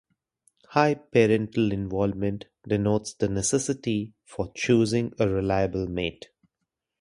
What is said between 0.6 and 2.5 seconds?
High parental involvement